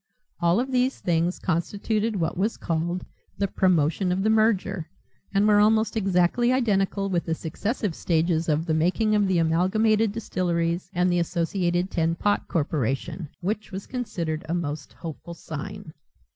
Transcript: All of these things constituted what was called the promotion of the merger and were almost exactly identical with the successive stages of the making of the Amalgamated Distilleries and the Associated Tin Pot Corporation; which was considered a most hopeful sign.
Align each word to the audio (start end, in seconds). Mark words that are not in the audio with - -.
All 0.39 0.59
of 0.59 0.71
these 0.71 0.99
things 0.99 1.37
constituted 1.37 2.15
what 2.15 2.35
was 2.35 2.57
called 2.57 3.05
the 3.37 3.47
promotion 3.47 4.11
of 4.11 4.23
the 4.23 4.31
merger 4.31 4.89
and 5.31 5.47
were 5.47 5.59
almost 5.59 5.95
exactly 5.95 6.51
identical 6.51 7.07
with 7.07 7.23
the 7.25 7.35
successive 7.35 7.93
stages 7.93 8.49
of 8.49 8.65
the 8.65 8.73
making 8.73 9.13
of 9.13 9.27
the 9.27 9.37
Amalgamated 9.37 10.11
Distilleries 10.11 10.89
and 10.91 11.11
the 11.11 11.19
Associated 11.19 11.91
Tin 11.91 12.15
Pot 12.15 12.47
Corporation; 12.47 13.29
which 13.41 13.71
was 13.71 13.85
considered 13.85 14.43
a 14.49 14.55
most 14.55 14.91
hopeful 14.93 15.35
sign. 15.35 15.93